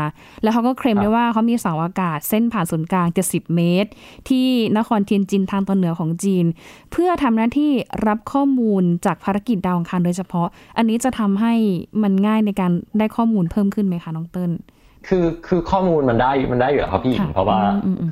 [0.43, 3.90] แล้วเขาก็เคลมได้ว่าเขามีเสาอากาศเส้นผ่านศูนย์กลาง 70 เมตร
[4.28, 6.45] ที่นครเทียนจินทางตอนเหนือของจีน
[6.90, 7.71] เพื่อทำหน้าที่
[8.07, 11.54] รับข้อมูลจากภารกิจดาวอังคารโดยเฉพาะ อันนี้จะทำให้
[12.02, 14.50] มันง่ายในการได้ข้อมูลเพิ่มขึ้นไหมคะน้องเติ้ล
[15.08, 17.61] คือคือข้อมูลมันได้มันได้อยู่ครับพี่เพราะว่า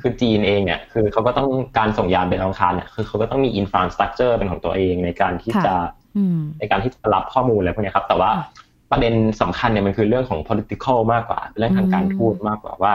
[0.01, 5.73] คือจีนเองเนี่ยคือเขาก็ต้องการส่งยานไปดาวอังคารเนี่ยคือเขาก็ต้องมีอินฟราสตรักเจอร์เป็นของตัวเองในการที่จะ
[6.59, 8.29] ในการที่จะรับข้อมูลอะไรพวกนี้ครับ แต่ว่า
[8.91, 12.93] ประเด็นสำคัญเนี่ยมันคือเรื่องของ political มากกว่า เรื่องทางการทูตมากกว่าว่า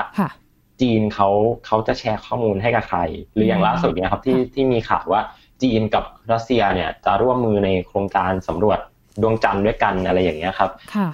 [0.81, 1.29] จีนเขา
[1.67, 2.99] เขาจะแชร์ข้อมูลให้กับใคร
[3.35, 5.23] หรืออย่างล่าสุดเนี่ยครับที่ที่มีข่าวว่า
[5.63, 8.79] จีนกับรัสเซียเนี่ยจะร่วมมือในโครงการสำรวจ
[9.23, 10.71] ดวงจันทร์ด้วยกันอะไรอย่างเงี้ยครับ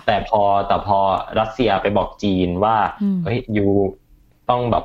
[0.07, 0.99] แต่พอแต่พอ
[1.41, 2.77] รัสเซียไปบอกจีนว่า
[3.25, 3.67] เฮ้ยยู
[4.51, 4.85] ต้องแบบ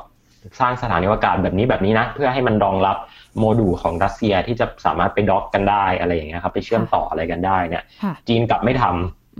[0.59, 2.97] สร้างสถานีอวกาศแบบนี้แบบนี้นะ เพื่อให้มันรองรับ
[3.37, 7.83] โมดูลของรัสเซียที่จะสามารถไปด็อกกันได้อะไรอย่างเงี้ยครับ ไปเชื่อมต่ออะไรกันได้เนี่ย
[8.27, 8.83] จีนกลับไม่ท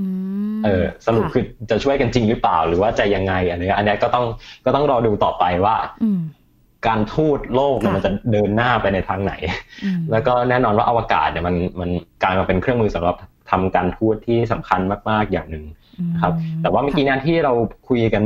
[0.04, 4.26] ำเออสรุปคือจะช่วยกันจริงหรือเปล่า หรือว่าจะยังไงอันนี้อันนี้ก็ต้อง
[4.66, 5.76] ก็ต้องรอดูต่อไปว่า
[6.88, 9.34] การทูตโลกมันจะเดินหน้าไปในทางไหน
[10.12, 11.90] แล้วก็แน่นอนว่าอวกาศเนี่ยมันมัน
[12.24, 13.16] กลายมาเป็นเครื่องมือสำหรับ
[13.52, 15.66] ทำการทูตที่สำคัญมาก ๆ อย่างหนึ่ง
[16.22, 17.54] ครับ แต่ว่าเมื่อกี้นั้นที่เรา
[17.90, 18.24] คุยกัน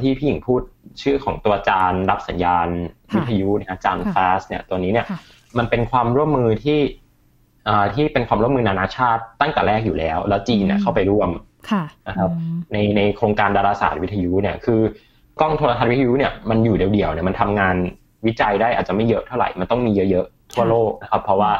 [0.00, 0.62] ที่พี่หญิงพูด
[1.02, 2.68] ชื่อของตัวจานรับสัญญาณ
[3.14, 5.06] วิทยุเนี่ยจานฟาสเนี่ยตัวนี้เนี่ย
[5.58, 6.80] มันเป็นความร่วมมือที่
[7.94, 11.30] ที่เป็นความร่วมมือนานาชาติตั้งแต่แรกอยู่แล้ว แล้วจีนเนี่ยเข้าไปร่วม
[12.08, 12.30] นะครับ
[12.72, 14.80] ในในโครงการดาราศาสตร์วิทยุเนี่ยคือ
[15.40, 17.76] กล้องโทรทัศน์วิทยุเนี่ยมันอยู่เดี่ยวๆเนี่ยมันทำงาน
[18.26, 21.50] วิจัยได้อาจจะไม่เยอะเท่าไหร่มันต้องมีเยอะๆทั่วโลกนะครับเพราะว่า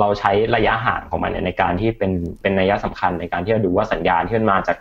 [0.00, 4.76] เราใช้ระยะห่างของมันในการที่เป็นเป็นนัยสำคัญในการที่จะดูว่าสัญญาณที่มันมาจาก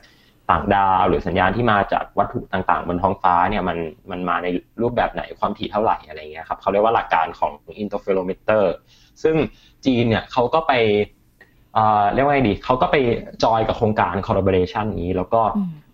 [0.51, 3.77] ต่างดาวหรือสัญญาณที่มาจากวัตถุต่างๆ บนท้องฟ้าเนี่ยมัน
[4.11, 4.47] มันมาใน
[4.81, 7.51] รูปแบบไหนความถี่เท่าไหร่อะไรเงี้ยครับเขาเรียกว่าหลักการของ
[7.83, 8.63] interferometer
[9.23, 9.35] ซึ่ง
[9.85, 10.73] จีนเนี่ยเขาก็ไป
[12.13, 12.95] เรียกว่าไงดีเขาก็ไป
[13.43, 15.41] จอยกับโครงการ collaboration นี้ แล้วก็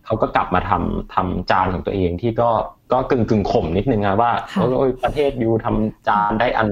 [0.06, 2.50] เขาก็กลับมาทำทำจานของตัวเองที่ก็
[2.92, 6.68] ก็กึ่งกึ่งข่มนิดนึงนะว่าโอ้ยประเทศยูทำจานได้อัน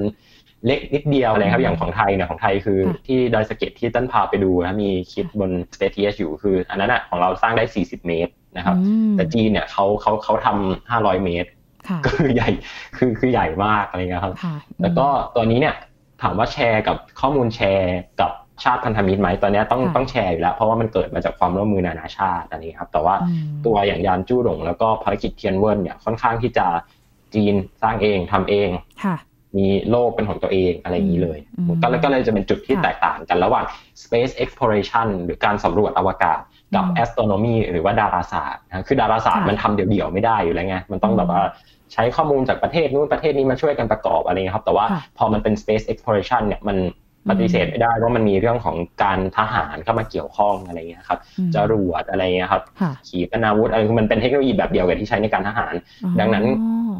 [0.66, 8.76] เล็กนิดเดียวอะไรครับอย่างของไทยเนี่ยของไทยคือที่ดอยสะเก็ดที่ต้นพาไปดูนะมีคลิปบน Space TH อยู่คือ อันนั้นอะของเราสร้างได้ 40 เมตรนะครับ
[9.16, 11.50] แต่จีนเนี่ยเขาเขาเขาทำ500 เมตร
[12.04, 12.50] ก็คือใหญ่
[12.96, 14.34] คือคือใหญ่มากอะไรเงี้ยครับ
[14.82, 15.74] แล้วก็ตัวนี้เนี่ย
[16.22, 18.32] ถามว่าแชร์กับข้อมูลแชร์กับ
[18.64, 23.14] ชาติพันธมิตรไหมตอนนี้ต้องต้องแชร์อยู่แล้ว เพราะว่ามันเกิดมาจากความร่วมมือนานาชาติอันนี้ครับ แต่ว่า
[23.66, 26.66] ตัวอย่างยานจู้หลงแล้วก็ภารกิจเทียนเวิร์นเนี่ยค่อนข้างที่จะ
[27.34, 28.68] จีนสร้างเองทำเอง
[29.58, 31.38] มีโลกเป็นของตัวเองอะไรอย่างนี้เลย
[31.82, 33.64] ก็เลยก็เลยจะเป็นจุดที่แตกต่างกันระหว่าง
[34.02, 36.40] space exploration หรือการสำรวจอวกาศ
[36.74, 41.42] กับ astronomy หรือว่าดาราศาสตร์นะคือดาราศาสตร์มันทำเดี่ยวๆไม่ได้อยู่แล้วไง มันต้องแบบว่า
[41.92, 44.84] ใช้ข้อมูลจากประเทศนู้นประเทศนี้มาช่วยกันประกอบอะไรเงี้ยครับ แต่ว่า
[45.18, 46.78] พอมันเป็น space exploration เนี่ยมัน
[47.30, 51.18] ปฏิเสธไม่ได้ว่ามันมีเรื่องของการทหารเข้ามาเกี่ยวข้องอะไรเงี้ยครับ
[51.54, 52.62] จรวดอะไรเงี้ยครับ
[53.08, 55.74] ขีปนาวุธอะไรมันเป็นเทคโนโลยีแบบเดียวกับที่ใช้ในการทหาร
[56.20, 56.44] ดังนั้น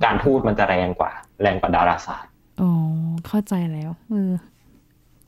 [0.05, 2.71] การทูตมันจะแรงกว่า แรงกว่าดาราศาสตร์ อ๋อ
[3.27, 4.33] เข้าใจแล้วเออ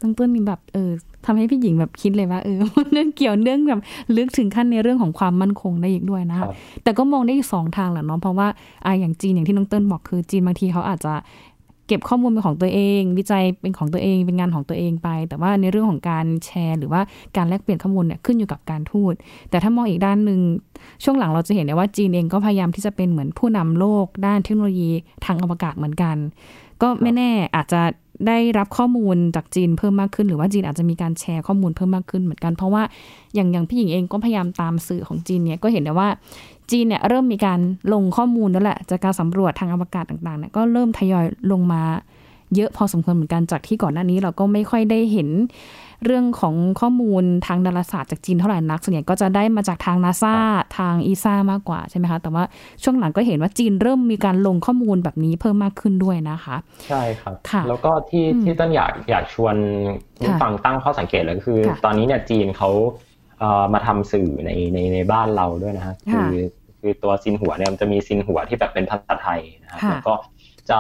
[0.03, 0.91] ตั้งต้นมีแบบเออ
[1.27, 2.59] ทำให้พี่หญิงแบบคิดเลยว่าเออ
[2.93, 3.81] เรื่องเกี่ยวเรื่องแบบ
[4.17, 6.39] ลึกถึงขั้นในเรื่องของความมั่นคงได้อีกด้วยนะ
[6.83, 8.49] แต่ก็มองได้อีกสองทางแหละเนาะเพราะว่า
[8.85, 11.15] อ่าอย่างจีนอย่างที่น้องเติ้ลบอกคือจีนบางทีเขาอาจจะ
[11.87, 17.01] เก็บข้อมูลเป็นของตัวเอง วิจัยเป็นของตัวเองเป็นงานของตัวเองไป แต่ว่าในเรื่องของการแชร์ หรือว่า
[17.37, 19.15] การแลกเปลี่ยนข้อมูลเนี่ยขึ้นอยู่กับการทูต
[19.51, 20.41] แต่ถ้ามองอีกด้านหนึ่ง
[21.05, 24.91] ช่วงหลังเราจะเห็นได้ว่าจีนเองก็พยายามที่จะเป็นเหมือนผู้นำโลกด้านเทคโนโลยี
[25.25, 26.17] ทางอวกาศเหมือนกัน
[26.83, 27.83] ก็ไม่แน่อาจจะ
[28.27, 32.83] ได้รับข้อมูลจากจีนเพิ่มมากขึ้น หรือว่าจีนอาจจะมีการแชร์ข้อมูลเพิ่มมากขึ้นเหมือนกัน เพราะว่า
[33.35, 36.09] อย่างอย่างพี่หญิงเองก็พยายามตามสื่อของจีนเนี่ยก็เห็นได้ว่า
[36.71, 37.61] จีนเนี่ยเริ่มมีการ
[37.93, 41.83] ลงข้อมูลแล้วแหละจากการสำรวจทางอวกาศต่างๆเนี่ยก็เริ่มทยอยลงมา
[42.57, 45.29] เยอะพอสมควรเหมือนกันจากที่ก่อนหน้านี้เราก็ไม่ค่อยได้เห็น
[46.05, 50.35] เรื่องของข้อมูลทางดาราศาสตร์จากจีนเท่าไหร่นักส่วนใหญ่ก็จะได้มาจากทางนาซา
[50.79, 52.45] ทางอีซ่ามากกว่าใช่ไหมคะ แต่ว่า
[52.83, 56.57] ช่วงหลังก็เห็นว่าจีนเริ่มมีการลงข้อมูลแบบนี้เพิ่มมากขึ้นด้วยนะคะ
[56.89, 57.35] ใช่ครับ
[57.69, 59.55] แล้วก็ที่ที่ต้นอยากอยากชวน
[60.19, 62.71] ผู้ฟังตั้งข้อสังเกตเลยคือ ตอนนี้เนี่ยจีนเขา
[63.75, 66.33] มาทำสื่อในในในบ้านเราด้วยนะฮะคือ
[66.81, 70.15] คือตัวซินหัวเนี่ยมันจะมีซินหัวที่แบบเป็นภาษาไทยนะครับแล้วก็
[70.71, 70.79] จะ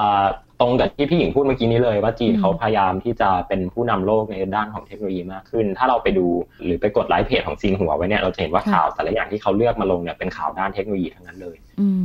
[0.60, 6.26] ตรงกับที่พี่หญิงพูดเมื่อกี้นี้เลย ว่าจีนเขาพยายามที่จะเป็นผู้นำโลกในด้านของเทคโนโลยีมากขึ้น ถ้าเราไปดู
[6.64, 11.56] หรือไปกดไลค์เพจของซีนหัวไว้เนี่ยเราจะเห็นว่าข่าวแต่ละอย่างที่เขาเลือกมาลงเนี่ยเป็นข่าวด้านเทคโนโลยีทั้งนั้นเลย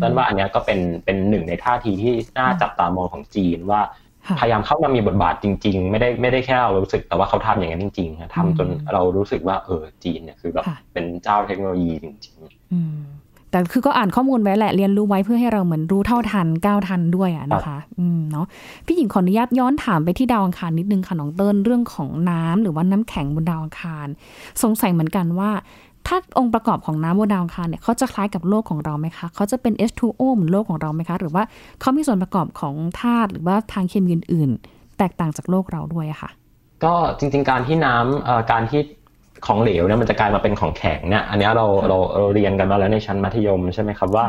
[0.01, 3.81] ดังว่าอันนี้ก็เป็นเป็นหนึ่งในท่าทีที่น่าจับตามองของจีนว่า
[4.39, 13.22] พยายามเข้ามามีบทบาทจริง ๆ ไม่ได้ไม่ได้แค่เรารู้สึกแต่ว่าเขาทำอย่างนั้นจริงๆทำจนเรารู้สึกว่าเออจีนเนี่ยคือแบบเป็นเจ้าเทคโนโลยีจริง ๆ
[13.53, 18.45] แต่คือก็อ่านข้อมูลไว้แหละเรียนรู้ไว้เพื่อให้เราเหมือนรู้เท่าทันก้าวทันด้วยอะนะคะอืมเนาะ
[18.85, 24.07] พี่หญิงขออนุญาตย้อนถามไปที่ดาวอังคารนิดนึงค่ะน้องเติ้ลเรื่องของน้ำหรือว่าน้ำแข็งบนดาวอังคาร
[24.63, 25.51] สงสัยเหมือนกันว่า
[26.07, 31.43] ถ้าองค์ประกอบของน้ำบนดาวอังคารเนี่ยเขาจะคล้ายกับโลกของเราไหมคะเขาจะเป็น H2O เหมือนโลกของเราไหมคะ หรือว่า
[31.81, 36.29] เขามีส่วนประกอบของธาตุหรือว่าทางเคมีอื่น ๆ แตกต่างจากโลกเราด้วยอะค่ะ
[36.83, 38.81] ก็จริงๆการที่น้ำการที่
[39.45, 44.25] ของเหลวเนี่ยมันจะกลายมาเป็นของแข็งเนี่ยอันนี้เราเราเราเรียนกันมาแล้วในชั้นมัธยมใช่ไหมครับว่า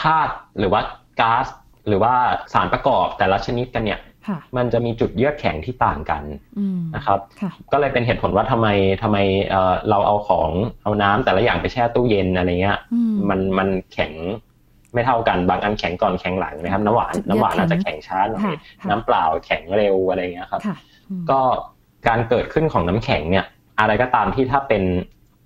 [0.00, 0.80] ธาตุหรือว่า
[1.20, 1.46] ก๊าซ
[1.88, 2.12] หรือว่า
[2.52, 4.00] สารประกอบแต่ละชนิดกันเนี่ย
[4.56, 6.22] มันจะมีจุดเยือกแข็งที่ต่างกัน
[6.96, 7.18] นะครับ
[7.72, 8.68] ก็เลยเป็นเหตุผลว่าทำไม
[9.02, 9.18] ทำไม
[9.90, 10.50] เราเอาของ
[10.82, 12.78] เอาน้ำแต่ละอย่างไปแช่ตู้เย็นอะไรเงี้ย
[13.28, 14.12] มันมันแข็ง
[14.94, 18.42] ไม่เท่ากันบางอันแข็งก่อนแข็งหลังนะครับ น้ำหวานน้ำหวานอาจจะแข็งช้าหน่อย
[18.88, 20.60] น้ำเปล่าแข็งเร็วอะไรเงี้ยครับ
[21.30, 21.40] ก็
[22.08, 23.46] การเกิดขึ้นของน้ำแข็งเนี่ย
[23.78, 24.82] อะไรก็ตามที่ถ้าเป็น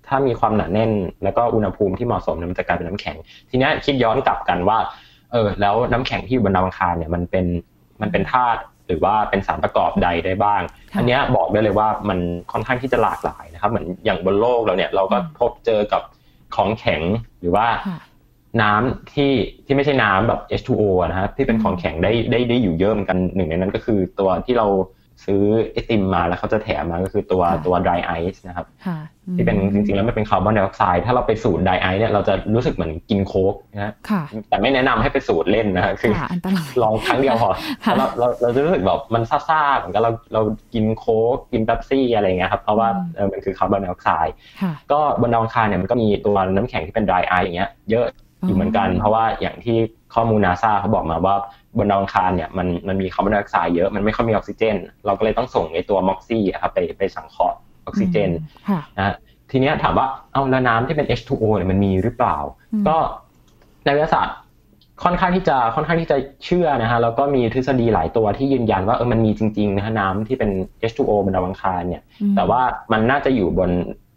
[0.07, 0.91] ถ้ามีความหนาแน่น
[1.23, 3.17] แล้วก็อุณหภูมิที่เหมาะสมมันจะกลายเป็นน้ำแข็ง
[3.49, 4.77] ทีนี้คิดย้อนกลับกันว่า
[5.31, 7.45] เออ แล้วน้ำแข็งที่อยู่บนดาวอังคารเนี่ยมันเป็น
[8.01, 10.61] มันเป็นธาตุหรือว่าเป็นสารประกอบใดได้บ้าง
[10.97, 12.19] อันนี้บอกได้เลยว่ามัน
[12.51, 16.01] ค่อนข้างที่จะหลากหลายนะครับ เหมือนอย่างบนโลกเราเนี่ย เราก็พบเจอกับ
[16.55, 17.01] ของแข็ง
[17.39, 17.67] หรือว่า
[18.61, 19.33] น้ำที่
[19.65, 24.67] ที่ไม่ใช่น้ำแบบ H2O นะครับที่เป็นของแข็งได้ได้ได้อยู่เยอะเหมือนกันหนึ่งในนั้นก็คือตัวที่เรา
[25.25, 28.67] ซื้อไอติมมาแล้วเขาจะแถมมาก็คือตัวตัว dry ice นะครับ
[29.37, 33.93] ที่เป็นจริงๆ แล้วมันเป็นคาร์บอนไดออกไซด์ถ้าเราไปสูด dry ice เนี่ยเราจะรู้สึกเหมือนกินโค้กนะ
[34.49, 36.13] แต่ไม่แนะนำให้ไปสูดเล่นนะคือ
[36.83, 37.51] ลองครั้งเดียวพอ
[37.97, 40.41] เราเราเราจะรู้สึกแบบมันซ่าๆเหมือนกับเราเรา
[40.73, 42.87] กินโค้กกินเป๊ปซี่อะไรเงี้ยครับเพราะว่า
[43.31, 44.33] มันคือคาร์บอนไดออกไซด์
[44.91, 48.05] ก็บนดาวอังคารเนี่ยมันก็มีตัวน้ำแข็งที่เป็น dry ice อย่างเงี้ยเยอะ
[48.45, 49.77] อยู่เหมือนกัน เพราะว่าอย่างที่
[50.13, 51.35] ข้อมูลนาซาเขาบอกมาว่า
[51.77, 58.29] บนดาวอังคารเนี่ยมันมันมีคาร์บอนไดออกไซด์เยอะมันไม่ค่อยมีออกซิเจน เราก็เลยต้องส่งไอตัว MOXIE ครับไปไปสังเคราะห์ออกซิเจน
[58.97, 59.15] นะ
[59.51, 62.37] ทีนี้ถามว่าเอาแล้วน้ำที่เป็น H2O เนี่ยมันมีหรือเปล่า
[62.87, 62.95] ก็
[63.85, 64.35] ในวิทยาศาสตร์
[65.03, 70.49] ค่อนข้างที่จะค่อนข้างที่จะเชื่อนะฮะแล้วก็มีทฤษฎีหลายตัวที่ยืนยันว่าเออมันมีจริงๆนะฮะน้ำที่เป็น
[70.91, 72.03] H2O บนดาวอังคารเนี่ย
[72.35, 73.69] แต่ว่ามันน่าจะอยู่บน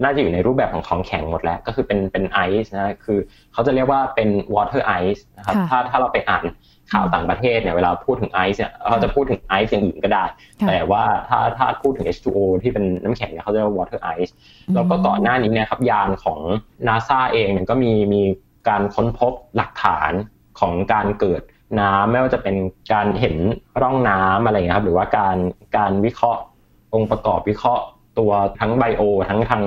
[0.02, 3.18] น่าจะอยู่ในรูปแบบของของแข็งหมดแล้ว ก็คือเป็นเป็นไอซ์นะคือ
[3.52, 6.44] เขาจะเรียกว่าเป็น water ice นะครับถ้าถ้าเราไปอ่าน
[6.92, 10.24] ข่าวต่างประเทศเนี่ยเวลาพูดถึงไอซ์เนี่ยเขาจะพูดถึงไอซ์อย่างอื่นก็ได้
[10.68, 14.32] แต่ว่าถ้าถ้าพูดถึง H2O ที่เป็นน้ำแข็งเนี่ยเขาจะเรียกว่า water ice
[14.74, 16.38] แล้วก็ก่อนหน้านี้เนี่ยครับยานของ
[16.88, 18.22] NASA เองเนี่ยก็มีมี
[18.68, 20.12] การค้นพบหลักฐาน
[20.60, 21.42] ของการเกิด
[21.80, 22.56] น้ำไม่ว่าจะเป็น
[22.92, 23.36] การเห็น
[23.82, 25.36] ร่องน้ำอะไรเงี้ยครับหรือว่าการ
[25.76, 26.40] การวิเคราะห์
[26.94, 27.84] องค์ประกอบวิเคราะห์
[28.20, 28.30] ตัว
[28.60, 29.62] ทั้ง bio ทั้งทาง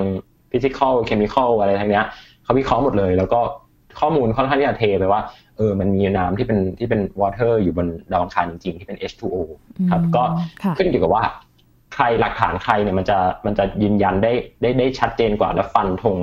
[0.51, 2.05] physical chemical อะไรทั้งเนี้ย
[2.43, 3.39] เขาวิเคราะห์หมดเลย แล้วก็
[3.99, 5.21] ข้อมูลค่อนข้างที่จะเทไปว่า
[5.57, 9.35] เออมันมีน้ำที่เป็นที่เป็น water อยู่บนดาวอังคารจริงๆ ที่เป็น H2O
[9.91, 10.23] ครับก็
[10.77, 11.23] ขึ้นอยู่กับว่า
[11.93, 16.17] ใครหลักฐานใครเนี่ยมันจะมันจะยืนยันได้ได้ได้ชัดเจนกว่าและฟันธง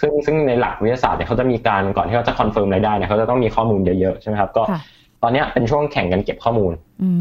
[0.00, 4.62] ซึ่งซึ่งในหลักวิทยาศาสตร์เนี่ยเขาจะมีการก่อนที่เขาจะ confirm อะไรได้เนี่ยเขาจะต้องมีข้อมูลเยอะๆใช่ไหมครับก็
[5.22, 6.72] ตอนนี้เป็นช่วงแข่งกันเก็บข้อมูล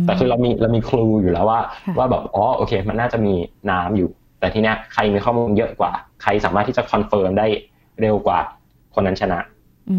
[0.06, 1.60] แต่คือเรามีเรามี clue อยู่แล้วว่า
[1.98, 3.34] ว่าแบบอ๋อโอเค มันน่าจะมี
[3.72, 4.10] น้ำอยู่
[4.44, 7.48] แต่ทีเนี้ยใครมีข้อมูลเยอะกว่า ใครสามารถที่จะ confirm ได้
[8.02, 8.40] เร็วกว่า
[8.94, 9.40] คนนั้นชนะ
[9.90, 9.98] อื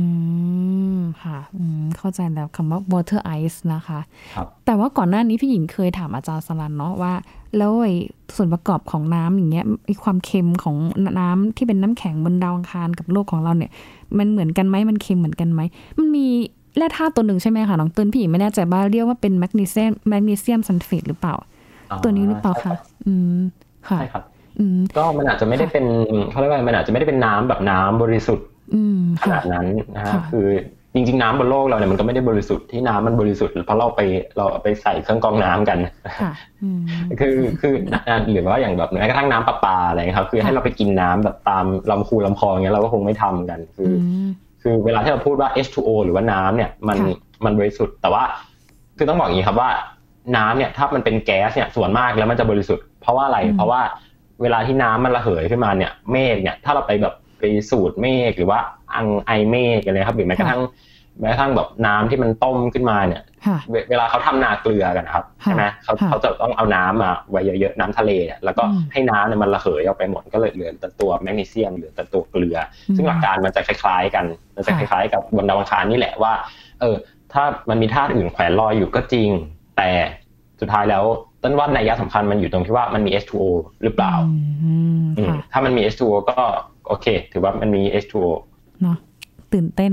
[0.99, 4.01] ม ค่ะ อืม เข้าใจแล้วคำว่า water ice นะคะ
[4.35, 7.13] ครับแต่ว่าก่อนหน้านี้พี่หญิงเคยถามอาจารย์สลันเนาะว่า
[7.57, 7.95] แล้วไอ้
[8.37, 10.77] ส่วนประกอบของน้ำอย่างเงี้ยไอ้ความเค็มของ
[11.21, 13.71] น้ำที่เป็นน้ำแข็งบนดาวอังคารกับโลกของเราเนี่ย
[14.19, 15.61] มันเหมือนกันไหมมันเค็มเหมือนกันไหม
[15.99, 16.27] มันมี
[16.77, 21.35] แร่ธาตุตัวหนึ่งใช่ไหมคะน้องเติ้ลพี่ไม่แน่ใจว่าเรียกว่าเป็นแมกนีเซียมแมกนีเซียมซัลเฟตหรือเปล่า
[22.03, 22.73] ตัวนี้หรือเปล่าคะ
[23.07, 23.41] อืม
[23.89, 24.25] ค่ะ ใช่ครับ
[24.97, 25.85] ก็มันอาจจะไม่ได้เป็น
[26.31, 28.47] เขาเรียกว่ามันอาจจะไม่ได้เป็นน้ำแบบน้ำบริสุทธิ์
[29.23, 30.49] ขนาดนั้นนะฮะคือ
[30.95, 34.01] จริงๆน้ำบนโลกเราเนี่ยมันก็ไม่ได้บริสุทธิ์ที่น้ำมันบริสุทธิ์เพราะเราไป
[34.37, 35.79] เราไปใส่เครื่องกรองน้ำกัน
[37.21, 37.75] คือคือ
[38.33, 43.93] หรือว่าอย่างแบบแม้กระทั่งน้ำประปาอะไรครับ คือให้เราไปกินน้ำแบบตามลำคูลำคลองเงี้ยเราก็คงไม่ทำกัน คือ
[44.63, 46.99] คือเวลาที่เราพูดว่า H2O หรือว่าน้ำเนี่ยมัน
[47.45, 48.23] มันบริสุทธิ์แต่ว่า
[48.97, 49.71] คือต้องบอกอย่างนี้ครับว่า
[50.37, 53.81] น้ำเนี่ยถ้ามันเป็นแก๊สเนี่ยส่วนมากแล้วมันจะบริสุทธิ์เพราะว่าอะไรเพราะว่า
[54.43, 58.61] เวลาที่น้ำมันระเหยขึ้นมาเนี่ยเมฆเนี่ยถ้าเราไปแบบไปสูดเมฆหรือว่า
[58.95, 60.63] อังไอเมฆอะไรครับหรือแม้กระทั่ง
[61.21, 63.23] แม้กระทั่งแบบน้ำที่มันต้มขึ้นมาเนี่ย
[63.91, 68.13] เวลาเขาทำนาเกลือกันครับใช่ไหมเขาเขาจะต้องเอาน้ำมาไว้เยอะๆน้ำทะเล
[68.45, 72.57] แล้วก็ให้น้ำเนี่ยมันระเหยออกไปหมดก็เลยเหลือแต่ตัวแมกนีเซียมเหลือแต่ตัวเกลือ
[72.97, 74.25] ซึ่งหลักการมันจะคล้าย ๆ กัน
[74.57, 76.33] มันจะคล้ายๆ กับบนดาวอังคารนี่แหละว่า
[76.81, 76.97] เออ
[77.33, 79.31] ถ้ามันมีธาตุอื่นแขวนลอยอยู่ก็จริง
[79.77, 79.91] แต่
[80.61, 81.05] สุดท้ายแล้ว
[81.45, 83.45] ต้นว่าในยะสำคัญมันอยู่ตรงที่ว่ามันมี H2O
[83.83, 84.15] หรือเปล่า
[85.53, 86.43] ถ้ามันมี H2O ก็
[86.89, 88.27] โอเค ถือว่ามันมี H2O
[88.83, 88.97] เนาะ
[89.55, 89.93] ตื่นเต้น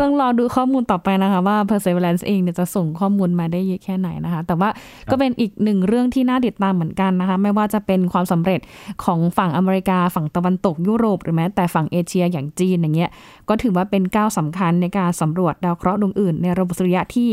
[0.00, 4.68] ต้องรอดูข้อมูลต่อไปนะคะ ว่า Perseverance เองเนี่ยจะส่งข้อมูลมาได้เยอะแค่ไหนนะคะ แต่ว่า
[5.10, 8.60] ก็เป็นอีกหนึ่งเรื่องที่น่าติดตามเหมือนกันนะคะ ไม่ว่าจะเป็นความสำเร็จ
[9.04, 13.10] ของฝั่งอเมริกาฝั่งตะวันตกยุโรปหรือแม้แต่ฝั่งเอเชียอย่างจีนอย่างเงี้ย
[13.48, 17.28] ก็ถือว่าเป็นก้าวสำคัญในการสำรวจดาวเคราะห์ดวงอื่น ในระบบสุริยะที่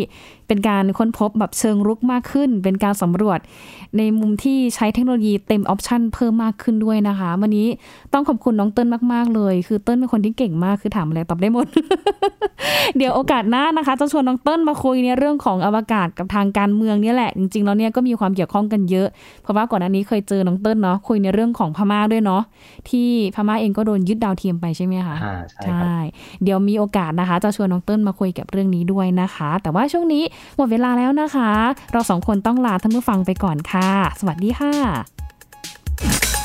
[0.47, 3.39] เป็นการค้นพบแบบเชิงรุกมากขึ้น เป็นการสำรวจ
[3.97, 7.67] ในมุมที่ใช้เทคโนโลยีเต็มออปชันเพิ่มมากขึ้นด้วยนะคะ วันนี้
[8.13, 11.68] ต้องขอบคุณน้องเติ้ลมาก ๆ เลย คือเติ้ลเป็นคนที่เก่งมากคือถามอะไรตอบได้หมด
[12.98, 19.08] เดี๋ยวโอกาสหน้านะคะ จะชวนน้องเติ้ลมาคุยในเรื่องของอวกาศกับทางการเมืองนี่แหละ จริงๆแล้วเนี่ยก็มีความเกี่ยวข้องกันเยอะ
[19.42, 22.42] เพราะว่าก่อนหน้านี้เคยเจอน้องเติ้ลเนาะคุยในเรื่องของพม่าด้วยเนาะ
[22.90, 25.16] ที่พม่าเองก็โดนยึดดาวเทียมไปใช่ไหมคะ
[25.66, 25.96] ใช่
[26.44, 30.24] เดี๋ยวมีโอกาสนะคะ จะชวนน้องเติ้ลมาคุยกับเรื่องนี้ด้วยนะคะ แต่ว่าช่วงนี้
[30.58, 31.50] หมดเวลาแล้วนะคะ
[31.92, 36.40] เราสองคนต้องลาท่านผู้ฟังไปก่อนค่ะ สวัสดีค่ะ